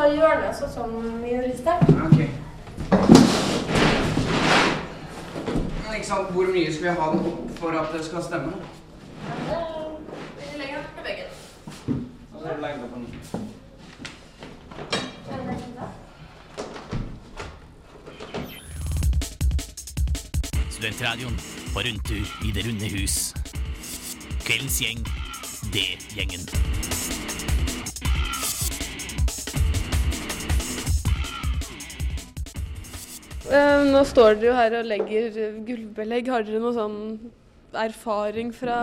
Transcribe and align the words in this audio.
ta 0.00 0.06
hjørnet, 0.08 0.54
sånn 0.56 0.70
som 0.72 0.92
vi 1.20 1.34
gjorde 1.34 1.50
i 1.50 1.56
sted. 1.58 1.80
Ok. 2.06 2.20
Men 5.84 5.92
ikke 5.98 6.08
sant, 6.08 6.30
hvor 6.32 6.46
mye 6.54 6.70
skal 6.72 6.86
vi 6.86 6.94
ha 7.00 7.08
den 7.12 7.20
opp 7.28 7.50
for 7.58 7.70
at 7.76 7.88
det 7.92 8.00
skal 8.06 8.24
stemme? 8.24 8.52
Vi 10.38 10.44
legger 10.56 10.76
den 10.78 10.86
på 10.96 11.00
veggen. 11.04 11.28
Og 12.32 12.38
så 12.38 12.46
er 12.46 12.52
det 12.54 12.62
legget 12.64 12.82
opp 12.86 12.92
den. 12.96 13.04
Studentradioen 20.70 21.36
på 21.74 21.78
rundtur 21.84 22.24
i 22.48 22.50
det 22.56 22.62
runde 22.70 22.88
hus. 22.96 23.16
Kveldens 24.46 24.80
gjeng, 24.80 25.04
det 25.76 25.88
Nå 33.50 34.00
står 34.06 34.36
dere 34.38 34.46
jo 34.46 34.54
her 34.54 34.74
og 34.78 34.86
legger 34.86 35.38
gulvbelegg. 35.66 36.28
Har 36.30 36.44
dere 36.46 36.60
noe 36.62 36.74
sånn 36.76 36.98
erfaring 37.74 38.52
fra 38.54 38.76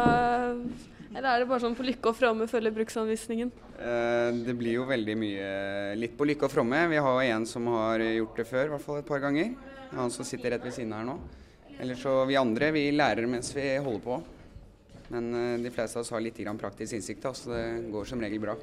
Eller 1.16 1.27
er 1.31 1.39
det 1.39 1.48
bare 1.48 1.63
sånn 1.63 1.75
på 1.77 1.85
lykke 1.88 2.12
og 2.12 2.17
fromme 2.17 2.48
følge 2.52 2.73
bruksanvisningen? 2.75 3.52
Eh, 3.80 4.31
Det 4.44 4.55
blir 4.59 4.75
jo 4.75 4.85
veldig 4.85 5.16
mye 5.17 5.95
litt 5.95 6.17
på 6.17 6.27
lykke 6.27 6.49
og 6.49 6.52
fromme. 6.52 6.81
Vi 6.91 6.99
har 6.99 7.13
jo 7.16 7.35
en 7.38 7.45
som 7.48 7.67
har 7.72 8.03
gjort 8.03 8.35
det 8.35 8.48
før, 8.49 8.66
i 8.66 8.72
hvert 8.73 8.84
fall 8.84 8.99
et 8.99 9.08
par 9.08 9.23
ganger. 9.23 9.53
Han 9.95 10.11
som 10.11 10.27
sitter 10.27 10.52
rett 10.52 10.66
ved 10.67 10.75
siden 10.75 10.91
av 10.91 10.99
her 10.99 11.08
nå. 11.13 11.17
Ellers 11.80 12.02
så 12.03 12.25
vi 12.27 12.36
andre, 12.36 12.72
vi 12.75 12.89
lærer 12.91 13.27
mens 13.30 13.53
vi 13.55 13.70
holder 13.77 14.03
på. 14.03 14.20
Men 15.16 15.31
eh, 15.34 15.63
de 15.63 15.72
fleste 15.72 15.95
av 15.95 16.03
oss 16.03 16.11
har 16.11 16.20
litt 16.25 16.38
grann 16.44 16.59
praktisk 16.59 16.97
innsikt, 16.99 17.23
så 17.23 17.53
det 17.55 17.63
går 17.94 18.05
som 18.11 18.20
regel 18.20 18.44
bra. 18.44 18.58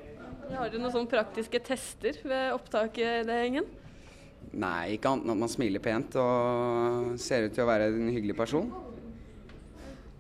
Har 0.52 0.68
dere 0.68 0.82
noen 0.82 0.92
sånne 0.92 1.08
praktiske 1.08 1.62
tester 1.64 2.20
ved 2.28 2.52
opptak 2.52 3.00
i 3.00 3.08
det 3.24 3.40
gjengen? 3.40 3.72
Nei, 4.52 4.94
ikke 4.94 5.10
annet 5.10 5.24
enn 5.24 5.34
at 5.34 5.40
man 5.40 5.50
smiler 5.50 5.82
pent 5.82 6.16
og 6.20 7.14
ser 7.20 7.48
ut 7.48 7.54
til 7.56 7.64
å 7.64 7.68
være 7.70 7.88
en 7.90 8.10
hyggelig 8.14 8.36
person. 8.38 8.68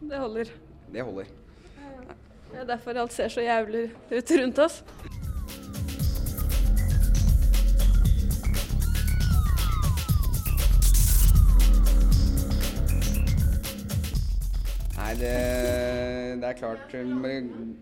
Det 0.04 0.18
holder. 0.20 0.50
Det 0.92 1.04
holder. 1.04 1.28
Det 2.54 2.60
er 2.62 2.66
derfor 2.68 2.98
alt 3.02 3.12
ser 3.12 3.28
så 3.28 3.42
jævlig 3.42 3.88
ut 4.10 4.32
rundt 4.38 4.58
oss. 4.62 4.82
Nei, 14.94 15.12
det, 15.18 15.36
det 16.40 16.48
er 16.48 16.58
klart 16.58 16.94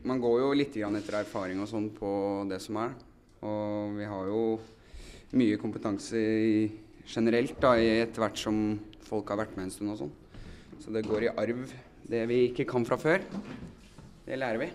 Man 0.05 0.21
går 0.21 0.39
jo 0.41 0.53
litt 0.57 0.77
etter 0.77 1.19
erfaring 1.21 1.61
og 1.63 1.69
sånn 1.69 1.91
på 1.97 2.13
det 2.49 2.63
som 2.65 2.81
er. 2.83 2.97
Og 3.43 3.99
vi 3.99 4.09
har 4.09 4.31
jo 4.31 4.43
mye 5.39 5.59
kompetanse 5.61 6.19
i, 6.19 6.67
generelt 7.09 7.57
da, 7.63 7.75
i 7.81 8.03
etter 8.03 8.25
hvert 8.25 8.41
som 8.41 8.59
folk 9.07 9.33
har 9.33 9.41
vært 9.43 9.57
med 9.57 9.69
en 9.69 9.75
stund 9.75 9.95
og 9.95 10.01
sånn. 10.03 10.13
Så 10.83 10.93
det 10.95 11.07
går 11.07 11.29
i 11.29 11.33
arv. 11.33 11.65
Det 12.13 12.23
vi 12.29 12.39
ikke 12.49 12.67
kan 12.69 12.85
fra 12.85 12.99
før, 13.01 13.23
det 14.27 14.39
lærer 14.39 14.61
vi. 14.65 14.69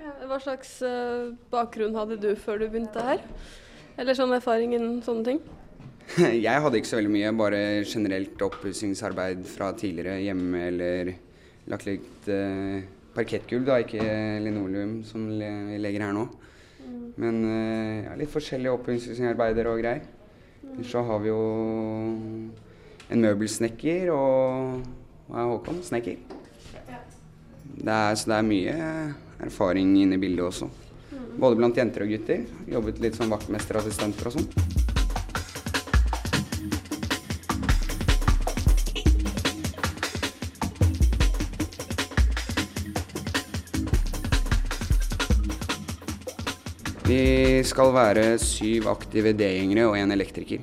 Ja, 0.00 0.12
hva 0.28 0.38
slags 0.42 0.76
uh, 0.84 1.32
bakgrunn 1.52 1.96
hadde 1.96 2.18
du 2.20 2.34
før 2.38 2.60
du 2.60 2.68
begynte 2.68 3.02
her? 3.04 3.24
Eller 3.98 4.16
sånn 4.18 4.34
erfaring 4.36 4.74
innen 4.76 5.00
sånne 5.06 5.28
ting? 5.30 5.40
Jeg 6.46 6.60
hadde 6.60 6.78
ikke 6.78 6.90
så 6.90 6.98
veldig 7.00 7.14
mye, 7.14 7.32
bare 7.38 7.60
generelt 7.88 8.42
oppussingsarbeid 8.44 9.46
fra 9.48 9.72
tidligere 9.78 10.20
hjemme 10.20 10.66
eller 10.68 11.14
lagt 11.72 11.86
litt 11.88 12.28
eh, 12.28 12.84
parkettgulv, 13.14 13.64
da, 13.70 13.78
ikke 13.80 14.04
linoleum 14.44 14.98
som 15.08 15.24
vi 15.30 15.78
legger 15.80 16.08
her 16.08 16.16
nå. 16.16 16.26
Men 17.20 17.40
eh, 17.46 18.04
ja, 18.08 18.14
litt 18.18 18.32
forskjellige 18.32 18.74
oppussingsarbeider 18.74 19.70
og 19.70 19.82
greier. 19.82 20.06
Ellers 20.64 20.90
så 20.90 21.02
har 21.06 21.20
vi 21.22 21.30
jo 21.30 21.42
en 23.12 23.22
møbelsnekker 23.22 24.10
og 24.14 24.80
hva 25.28 25.42
er 25.42 25.50
Håkon? 25.52 25.82
Snekker. 25.84 26.18
Det 27.74 27.92
er, 27.92 28.16
så 28.16 28.30
det 28.30 28.38
er 28.38 28.48
mye 28.48 28.74
erfaring 29.44 29.94
inne 29.98 30.18
i 30.18 30.22
bildet 30.22 30.46
også. 30.46 30.70
Både 31.40 31.58
blant 31.58 31.78
jenter 31.78 32.04
og 32.06 32.12
gutter. 32.14 32.44
Jobbet 32.70 33.00
litt 33.02 33.18
som 33.18 33.32
vaktmesterassistenter 33.34 34.30
og 34.30 34.38
sånn. 34.38 34.93
Vi 47.04 47.60
skal 47.68 47.90
være 47.92 48.38
syv 48.40 48.86
aktive 48.88 49.34
D-gjengere 49.36 49.90
og 49.90 49.98
en 49.98 50.14
elektriker. 50.14 50.62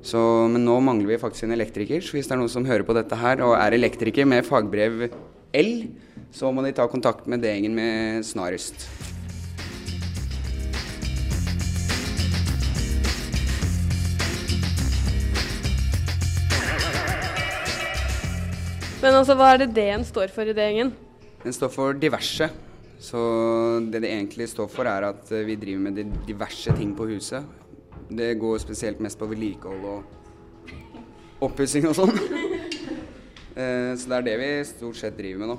Så, 0.00 0.20
men 0.48 0.62
nå 0.64 0.78
mangler 0.80 1.10
vi 1.10 1.18
faktisk 1.20 1.44
en 1.44 1.52
elektriker, 1.52 2.00
så 2.00 2.14
hvis 2.16 2.24
det 2.24 2.32
er 2.32 2.38
noen 2.40 2.48
som 2.48 2.64
hører 2.64 2.86
på 2.88 2.94
dette 2.96 3.16
her 3.20 3.42
og 3.44 3.52
er 3.52 3.74
elektriker 3.76 4.24
med 4.24 4.46
fagbrev 4.48 5.10
L, 5.52 5.72
så 6.32 6.48
må 6.56 6.64
de 6.64 6.72
ta 6.72 6.86
kontakt 6.88 7.28
med 7.28 7.44
D-gjengen 7.44 7.76
med 7.76 8.24
snarest. 8.24 8.86
Men 19.02 19.20
altså, 19.20 19.36
hva 19.36 19.52
er 19.52 19.66
det 19.66 19.68
D-en 19.76 20.08
står 20.08 20.32
for 20.32 20.48
i 20.48 20.56
D-gjengen? 20.56 20.94
Den 21.44 21.58
står 21.60 21.76
for 21.76 22.00
diverse. 22.06 22.48
Så 22.98 23.18
det 23.92 24.02
det 24.02 24.10
egentlig 24.10 24.48
står 24.50 24.68
for, 24.72 24.88
er 24.90 25.06
at 25.12 25.30
eh, 25.32 25.46
vi 25.46 25.56
driver 25.56 25.84
med 25.86 25.98
de 26.00 26.04
diverse 26.26 26.74
ting 26.76 26.94
på 26.98 27.06
huset. 27.12 27.44
Det 28.10 28.32
går 28.40 28.58
spesielt 28.58 29.00
mest 29.00 29.18
på 29.18 29.28
vedlikehold 29.30 29.84
og 29.86 31.46
oppussing 31.48 31.88
og 31.90 31.96
sånn. 31.98 32.14
Eh, 33.58 33.96
Så 33.98 34.06
det 34.06 34.14
er 34.14 34.22
det 34.22 34.34
vi 34.38 34.48
stort 34.62 34.94
sett 35.00 35.16
driver 35.18 35.40
med 35.40 35.48
nå. 35.50 35.56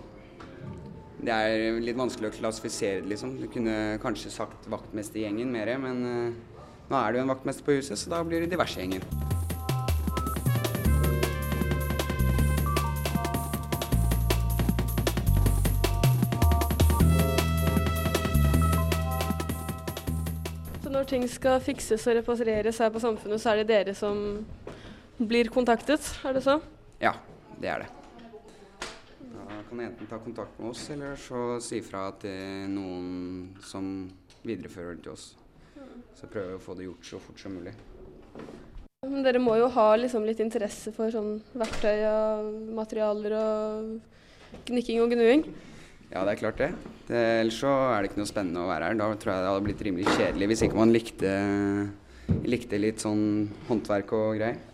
Det 1.19 1.35
er 1.35 1.81
litt 1.83 1.97
vanskelig 1.99 2.29
å 2.29 2.35
klassifisere 2.37 3.01
det, 3.01 3.09
liksom. 3.11 3.33
Du 3.41 3.49
kunne 3.51 3.97
kanskje 3.99 4.31
sagt 4.31 4.69
vaktmestergjengen 4.71 5.51
mer, 5.51 5.73
men 5.83 5.99
eh, 6.07 6.61
nå 6.87 6.95
er 6.95 7.11
det 7.11 7.19
jo 7.19 7.25
en 7.25 7.33
vaktmester 7.33 7.67
på 7.67 7.75
huset, 7.75 7.99
så 7.99 8.13
da 8.15 8.21
blir 8.23 8.45
det 8.45 8.53
diversegjengen. 8.53 9.03
Når 21.09 21.23
ting 21.23 21.31
skal 21.31 21.61
fikses 21.65 22.03
og 22.05 22.19
repareres 22.19 22.77
her 22.77 22.89
på 22.93 22.99
Samfunnet, 23.01 23.41
så 23.41 23.49
er 23.49 23.63
det 23.63 23.69
dere 23.71 23.93
som 23.97 24.45
blir 25.17 25.49
kontaktet, 25.49 26.05
er 26.21 26.35
det 26.37 26.43
så? 26.45 26.59
Ja, 27.01 27.15
det 27.57 27.71
er 27.71 27.81
det. 27.81 27.87
Da 29.23 29.57
kan 29.71 29.81
enten 29.87 30.05
ta 30.05 30.19
kontakt 30.21 30.59
med 30.59 30.69
oss, 30.69 30.83
eller 30.93 31.17
så 31.17 31.57
si 31.65 31.79
fra 31.81 32.11
til 32.21 32.69
noen 32.69 33.55
som 33.65 34.05
viderefører 34.43 34.99
det 34.99 35.07
til 35.07 35.15
oss. 35.15 35.25
Så 36.13 36.29
prøver 36.29 36.51
vi 36.51 36.59
å 36.59 36.61
få 36.67 36.77
det 36.77 36.85
gjort 36.85 37.09
så 37.09 37.23
fort 37.25 37.41
som 37.41 37.57
mulig. 37.57 37.73
Men 39.09 39.25
dere 39.25 39.41
må 39.41 39.57
jo 39.57 39.71
ha 39.73 39.89
liksom 39.97 40.29
litt 40.29 40.43
interesse 40.45 40.93
for 40.93 41.09
sånn 41.09 41.39
verktøy 41.57 42.05
og 42.05 42.53
materialer 42.77 43.39
og 43.39 44.61
gnikking 44.69 45.01
og 45.01 45.17
gnuing. 45.17 45.47
Ja, 46.09 46.23
det 46.25 46.31
er 46.31 46.39
klart 46.41 46.57
det. 46.57 46.71
det. 47.07 47.19
Ellers 47.43 47.59
så 47.61 47.69
er 47.69 48.01
det 48.01 48.09
ikke 48.09 48.23
noe 48.23 48.29
spennende 48.29 48.63
å 48.63 48.69
være 48.69 48.87
her. 48.89 48.97
Da 48.97 49.09
tror 49.13 49.33
jeg 49.33 49.43
det 49.43 49.51
hadde 49.51 49.65
blitt 49.67 49.83
rimelig 49.85 50.07
kjedelig 50.17 50.47
hvis 50.49 50.63
ikke 50.65 50.79
man 50.79 50.93
likte, 50.95 51.33
likte 52.49 52.79
litt 52.81 53.03
sånn 53.05 53.23
håndverk 53.69 54.13
og 54.17 54.39
greier. 54.41 54.57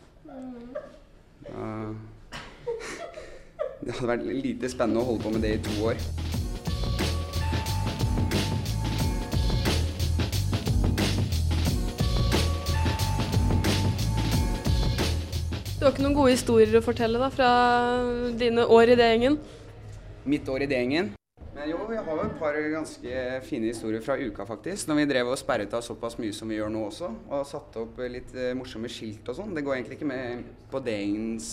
Det 3.85 3.93
hadde 3.93 4.07
vært 4.09 4.23
lite 4.25 4.69
spennende 4.71 5.01
å 5.03 5.05
holde 5.05 5.21
på 5.21 5.29
med 5.35 5.43
det 5.45 5.51
i 5.53 5.59
to 5.61 5.73
år. 5.85 5.99
Du 15.75 15.83
har 15.85 15.91
ikke 15.91 16.01
noen 16.01 16.17
gode 16.17 16.33
historier 16.33 16.79
å 16.79 16.81
fortelle 16.81 17.21
da, 17.21 17.29
fra 17.29 17.51
dine 18.41 18.65
år 18.65 18.95
i 18.95 18.97
D-gjengen? 18.97 19.37
Mitt 20.25 20.49
år 20.49 20.65
i 20.65 20.71
D-gjengen. 20.71 21.13
Men 21.65 21.71
jo, 21.71 21.85
vi 21.89 21.97
har 21.97 22.19
jo 22.19 22.23
et 22.27 22.33
par 22.37 22.57
ganske 22.69 23.21
fine 23.41 23.71
historier 23.71 24.01
fra 24.05 24.13
uka, 24.21 24.45
faktisk. 24.45 24.85
Når 24.85 24.99
vi 24.99 25.05
drev 25.09 25.31
og 25.33 25.39
sperret 25.41 25.71
av 25.73 25.81
såpass 25.81 26.13
mye 26.21 26.35
som 26.37 26.51
vi 26.53 26.59
gjør 26.59 26.69
nå 26.69 26.83
også, 26.91 27.09
og 27.25 27.47
satte 27.49 27.81
opp 27.81 27.97
litt 28.05 28.35
eh, 28.37 28.51
morsomme 28.53 28.85
skilt 28.93 29.25
og 29.33 29.39
sånn. 29.39 29.55
Det 29.57 29.63
går 29.65 29.79
egentlig 29.79 29.97
ikke 29.97 30.09
med 30.11 30.45
på 30.69 30.83
D-gjengens 30.85 31.49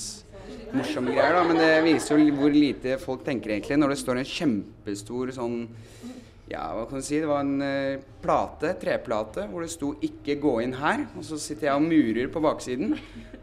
morsomme 0.74 1.16
greier, 1.16 1.38
da, 1.38 1.46
men 1.48 1.62
det 1.62 1.80
viser 1.88 2.20
jo 2.20 2.36
hvor 2.42 2.52
lite 2.52 3.00
folk 3.00 3.24
tenker 3.24 3.56
egentlig 3.56 3.80
når 3.80 3.94
det 3.94 4.00
står 4.02 4.20
en 4.20 4.30
kjempestor 4.34 5.32
sånn 5.32 5.58
ja, 6.52 6.66
hva 6.76 6.84
kan 6.90 7.00
du 7.00 7.08
si? 7.08 7.16
Det 7.16 7.32
var 7.32 7.46
en 7.46 7.64
eh, 7.64 8.04
plate, 8.20 8.76
treplate, 8.84 9.48
hvor 9.48 9.64
det 9.64 9.72
sto 9.72 9.94
'ikke 9.96 10.42
gå 10.44 10.58
inn 10.66 10.76
her'. 10.76 11.06
Og 11.16 11.24
så 11.24 11.40
sitter 11.40 11.70
jeg 11.70 11.80
og 11.80 11.88
murer 11.88 12.28
på 12.28 12.44
baksiden. 12.44 12.98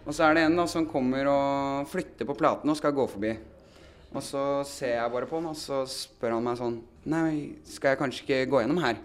Og 0.06 0.14
så 0.14 0.30
er 0.30 0.38
det 0.38 0.46
en 0.46 0.62
da, 0.62 0.70
som 0.70 0.86
kommer 0.86 1.34
og 1.34 1.90
flytter 1.90 2.30
på 2.30 2.38
platen 2.38 2.70
og 2.70 2.78
skal 2.78 2.94
gå 2.94 3.10
forbi. 3.10 3.40
Og 4.10 4.24
så 4.26 4.64
ser 4.66 4.96
jeg 4.96 5.12
bare 5.14 5.28
på 5.30 5.38
han, 5.38 5.52
og 5.52 5.58
så 5.58 5.84
spør 5.90 6.34
han 6.38 6.46
meg 6.46 6.58
sånn 6.58 6.80
Nei, 7.10 7.58
skal 7.66 7.94
jeg 7.94 8.00
kanskje 8.02 8.24
ikke 8.26 8.50
gå 8.50 8.62
gjennom 8.64 8.82
her? 8.82 8.98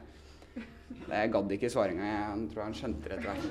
Jeg 1.04 1.30
gadd 1.32 1.52
ikke 1.52 1.70
svaringa. 1.72 2.04
Jeg 2.08 2.48
tror 2.52 2.64
han 2.64 2.76
skjønte 2.76 3.08
det 3.08 3.16
etter 3.18 3.28
hvert. 3.28 3.44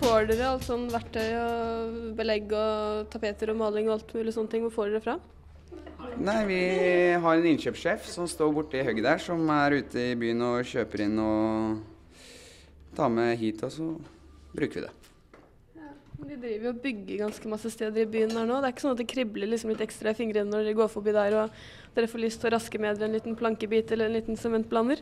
Får 0.00 0.26
dere 0.32 0.48
alt 0.50 0.64
sånn 0.66 0.88
verktøy 0.90 1.28
og 1.38 1.98
belegg 2.18 2.50
og 2.56 3.06
tapeter 3.12 3.52
og 3.52 3.60
maling 3.60 3.86
og 3.90 3.98
alt 3.98 4.16
mulig 4.16 4.32
sånne 4.34 4.52
ting? 4.56 4.64
Hvor 4.66 4.74
får 4.80 4.96
dere 4.96 5.04
fra? 5.04 5.16
Nei, 6.20 6.40
vi 6.44 6.60
har 7.16 7.38
en 7.38 7.46
innkjøpssjef 7.48 8.04
som 8.12 8.26
står 8.28 8.50
borti 8.52 8.82
høgget 8.84 9.06
der, 9.06 9.20
som 9.24 9.40
er 9.54 9.78
ute 9.80 10.02
i 10.10 10.16
byen 10.20 10.42
og 10.44 10.66
kjøper 10.68 11.06
inn 11.06 11.14
og 11.24 11.78
tar 12.96 13.08
med 13.14 13.38
hit, 13.40 13.62
og 13.64 13.70
så 13.72 13.86
bruker 14.52 14.82
vi 14.82 14.82
det. 14.84 14.90
De 16.20 16.36
driver 16.36 16.66
jo 16.66 16.72
og 16.74 16.82
bygger 16.82 17.22
ganske 17.22 17.48
masse 17.48 17.70
steder 17.72 18.02
i 18.02 18.10
byen 18.12 18.34
her 18.36 18.44
nå. 18.44 18.58
Det 18.60 18.68
er 18.68 18.74
ikke 18.74 18.84
sånn 18.84 18.92
at 18.92 19.00
det 19.00 19.06
kribler 19.08 19.48
liksom 19.48 19.72
litt 19.72 19.80
ekstra 19.80 20.12
i 20.12 20.18
fingrene 20.18 20.52
når 20.52 20.66
dere 20.66 20.76
går 20.76 20.90
forbi 20.92 21.14
der 21.16 21.36
og 21.40 21.62
dere 21.96 22.10
får 22.12 22.22
lyst 22.26 22.42
til 22.42 22.50
å 22.50 22.52
raske 22.52 22.80
med 22.82 23.00
dere 23.00 23.08
en 23.08 23.16
liten 23.16 23.38
plankebit 23.40 23.94
eller 23.96 24.10
en 24.10 24.18
liten 24.18 24.36
sementblander? 24.36 25.00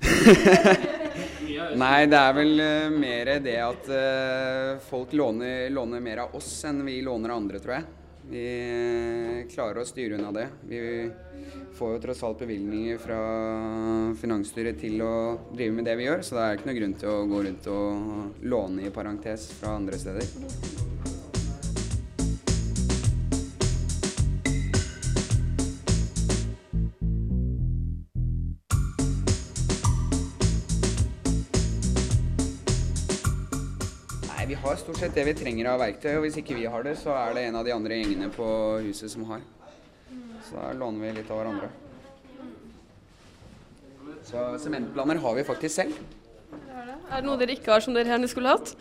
Nei, 1.82 1.98
det 2.08 2.22
er 2.22 2.32
vel 2.38 2.64
eh, 2.64 2.88
mer 2.88 3.34
det 3.44 3.58
at 3.66 3.92
eh, 3.92 4.70
folk 4.88 5.12
låner, 5.12 5.68
låner 5.76 6.00
mer 6.08 6.24
av 6.24 6.40
oss 6.40 6.48
enn 6.70 6.80
vi 6.88 6.96
låner 7.04 7.34
av 7.34 7.42
andre, 7.44 7.60
tror 7.60 7.76
jeg. 7.76 7.86
Vi 8.30 8.44
eh, 8.44 9.40
klarer 9.52 9.82
å 9.82 9.88
styre 9.88 10.16
unna 10.18 10.32
det. 10.32 10.46
Vi 10.68 10.80
får 11.76 11.96
jo 11.96 12.02
tross 12.06 12.22
alt 12.24 12.40
bevilgninger 12.40 12.98
fra 13.02 13.18
finansstyret 14.20 14.80
til 14.80 15.02
å 15.04 15.14
drive 15.52 15.74
med 15.76 15.88
det 15.88 15.98
vi 16.00 16.08
gjør, 16.08 16.24
så 16.24 16.38
det 16.38 16.46
er 16.46 16.58
ikke 16.58 16.70
noe 16.70 16.78
grunn 16.80 16.98
til 17.02 17.12
å 17.12 17.24
gå 17.30 17.42
rundt 17.48 17.70
og 17.74 18.46
låne 18.54 18.88
i 18.88 18.94
parentes 18.94 19.50
fra 19.58 19.76
andre 19.78 20.00
steder. 20.00 21.03
Vi 34.54 34.60
har 34.60 34.76
stort 34.76 34.96
sett 34.96 35.14
det 35.14 35.24
vi 35.26 35.32
trenger 35.34 35.66
av 35.66 35.80
verktøy, 35.82 36.12
og 36.14 36.24
hvis 36.24 36.36
ikke 36.38 36.54
vi 36.54 36.66
har 36.70 36.84
det, 36.86 36.92
så 37.00 37.10
er 37.18 37.32
det 37.34 37.42
en 37.48 37.56
av 37.58 37.64
de 37.66 37.72
andre 37.74 37.96
gjengene 37.98 38.28
på 38.30 38.46
huset 38.84 39.10
som 39.10 39.24
har. 39.26 39.40
Så 40.46 40.54
da 40.54 40.68
låner 40.78 41.02
vi 41.02 41.10
litt 41.16 41.32
av 41.34 41.40
hverandre. 41.40 41.70
Så 44.28 44.44
sementblander 44.62 45.18
har 45.24 45.34
vi 45.34 45.46
faktisk 45.48 45.74
selv. 45.74 45.98
Er 46.70 47.16
det 47.16 47.26
noe 47.26 47.40
dere 47.40 47.56
ikke 47.56 47.74
har 47.74 47.82
som 47.82 47.98
dere 47.98 48.14
gjerne 48.14 48.30
skulle 48.30 48.54
hatt? 48.54 48.76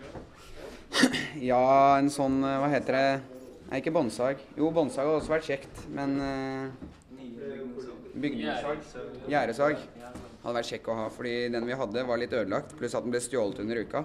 Ja, 1.42 1.64
en 1.98 2.14
sånn, 2.14 2.38
eh, 2.46 2.60
hva 2.62 2.70
heter 2.70 3.00
det 3.00 3.08
Nei, 3.72 3.80
ikke 3.80 3.96
båndsag. 3.96 4.44
Jo, 4.54 4.70
båndsag 4.76 5.08
hadde 5.10 5.24
også 5.24 5.34
vært 5.34 5.48
kjekt, 5.48 5.80
men 5.90 6.20
uh, 6.22 6.92
bygningssag. 8.14 8.84
Gjerdesag 9.32 9.80
hadde 10.44 10.58
vært 10.60 10.70
kjekk 10.70 10.92
å 10.92 10.98
ha, 11.00 11.10
fordi 11.16 11.38
den 11.56 11.66
vi 11.66 11.78
hadde 11.80 12.06
var 12.06 12.22
litt 12.22 12.36
ødelagt, 12.36 12.76
pluss 12.78 12.94
at 12.94 13.08
den 13.08 13.16
ble 13.16 13.24
stjålet 13.24 13.64
under 13.64 13.82
uka. 13.82 14.04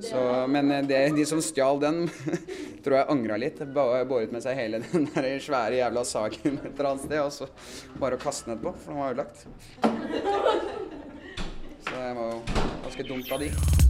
Så, 0.00 0.46
men 0.48 0.70
eh, 0.70 0.82
det, 0.82 1.00
de 1.16 1.26
som 1.26 1.42
stjal 1.44 1.80
den, 1.82 2.04
tror 2.84 2.96
jeg 2.96 3.10
angra 3.12 3.36
litt. 3.40 3.60
Båret 3.74 4.32
med 4.32 4.44
seg 4.44 4.58
hele 4.58 4.82
den 4.86 5.08
der 5.14 5.30
svære 5.42 5.80
jævla 5.80 6.06
saken 6.08 6.58
et 6.62 6.72
eller 6.72 6.92
annet 6.94 7.06
sted, 7.06 7.20
og 7.20 7.32
så 7.34 7.98
bare 8.00 8.18
å 8.18 8.22
kaste 8.22 8.48
den 8.48 8.58
etterpå, 8.58 8.74
for 8.84 8.94
den 8.94 9.02
var 9.02 9.14
ødelagt. 9.14 9.36
Så 11.84 11.94
det 11.94 12.10
var 12.16 12.34
jo 12.34 12.42
ganske 12.86 13.08
dumt 13.12 13.32
av 13.34 13.46
de. 13.46 13.88